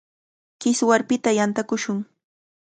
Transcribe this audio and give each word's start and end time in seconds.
Kiswarpita 0.59 1.29
yantakushun. 1.37 1.99